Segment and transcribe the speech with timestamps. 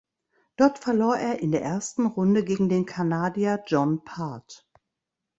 [0.55, 4.67] Dort verlor er in der ersten Runde gegen den Kanadier John Part.